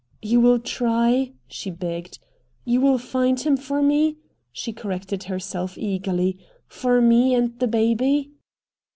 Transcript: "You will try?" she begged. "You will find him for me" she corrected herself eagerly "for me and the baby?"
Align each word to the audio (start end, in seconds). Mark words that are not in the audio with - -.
"You 0.23 0.41
will 0.41 0.57
try?" 0.57 1.33
she 1.47 1.69
begged. 1.69 2.17
"You 2.65 2.81
will 2.81 2.97
find 2.97 3.39
him 3.39 3.55
for 3.55 3.83
me" 3.83 4.17
she 4.51 4.73
corrected 4.73 5.25
herself 5.25 5.77
eagerly 5.77 6.39
"for 6.65 7.01
me 7.01 7.35
and 7.35 7.59
the 7.59 7.67
baby?" 7.67 8.31